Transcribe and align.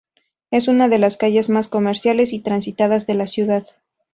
Es 0.49 0.67
una 0.67 0.89
de 0.89 0.97
las 0.97 1.15
calles 1.15 1.47
más 1.49 1.67
comerciales 1.67 2.33
y 2.33 2.39
transitadas 2.39 3.05
de 3.05 3.13
la 3.13 3.27
ciudad. 3.27 3.67